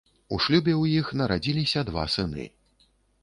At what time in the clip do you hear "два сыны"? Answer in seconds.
1.89-2.49